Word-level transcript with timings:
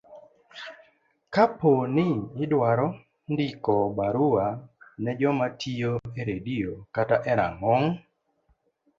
Kapo 1.33 1.71
ni 1.95 2.07
idwaro 2.43 2.87
ndiko 3.33 3.75
barua 3.97 4.45
ne 5.03 5.11
joma 5.19 5.47
tiyo 5.59 5.91
e 6.19 6.21
redio 6.29 6.71
kata 6.95 7.15
e 7.31 7.33
rang'ong 7.39 7.87